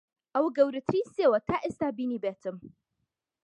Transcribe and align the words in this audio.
ئەوە 0.33 0.49
گەورەترین 0.57 1.05
سێوە 1.15 1.39
تا 1.47 1.55
ئێستا 1.63 1.87
بینیبێتم. 1.97 2.55